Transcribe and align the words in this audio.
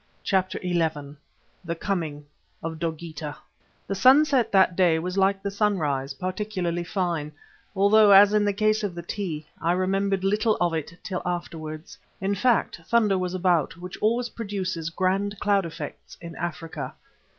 CHAPTER 0.23 0.59
XI 0.63 1.15
THE 1.63 1.75
COMING 1.75 2.25
OF 2.63 2.79
DOGEETAH 2.79 3.35
The 3.85 3.93
sunset 3.93 4.51
that 4.51 4.75
day 4.75 4.97
was 4.97 5.15
like 5.15 5.43
the 5.43 5.51
sunrise, 5.51 6.15
particularly 6.15 6.83
fine, 6.83 7.31
although 7.75 8.09
as 8.09 8.33
in 8.33 8.43
the 8.43 8.51
case 8.51 8.81
of 8.83 8.95
the 8.95 9.03
tea, 9.03 9.45
I 9.61 9.73
remembered 9.73 10.23
little 10.23 10.57
of 10.59 10.73
it 10.73 10.91
till 11.03 11.21
afterwards. 11.23 11.99
In 12.19 12.33
fact, 12.33 12.81
thunder 12.87 13.19
was 13.19 13.35
about, 13.35 13.77
which 13.77 13.95
always 14.01 14.29
produces 14.29 14.89
grand 14.89 15.39
cloud 15.39 15.67
effects 15.67 16.17
in 16.19 16.35
Africa. 16.35 16.95